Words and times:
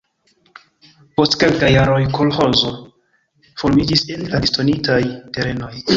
Post 1.19 1.35
kelkaj 1.43 1.69
jaroj 1.75 1.99
kolĥozo 2.17 2.73
formiĝis 3.65 4.07
en 4.17 4.29
la 4.33 4.45
disdonitaj 4.47 5.01
terenoj. 5.39 5.75